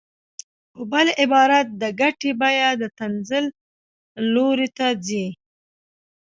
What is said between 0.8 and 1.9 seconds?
بل عبارت د